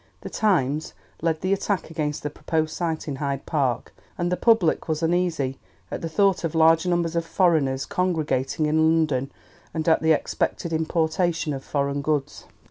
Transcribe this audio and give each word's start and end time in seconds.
The 0.21 0.31
Times 0.31 0.95
led 1.21 1.41
the 1.41 1.53
attack 1.53 1.91
against 1.91 2.23
the 2.23 2.31
proposed 2.31 2.73
site 2.75 3.07
in 3.07 3.17
Hyde 3.17 3.45
Park, 3.45 3.93
and 4.17 4.31
the 4.31 4.35
public 4.35 4.87
was 4.87 5.03
uneasy 5.03 5.59
at 5.91 6.01
the 6.01 6.09
thought 6.09 6.43
of 6.43 6.55
large 6.55 6.87
numbers 6.87 7.15
of 7.15 7.23
foreigners 7.23 7.85
congregating 7.85 8.65
in 8.65 8.79
London, 8.79 9.31
and 9.75 9.87
at 9.87 10.01
the 10.01 10.11
expected 10.11 10.73
importation 10.73 11.53
of 11.53 11.63
foreign 11.63 12.01
goods. 12.01 12.45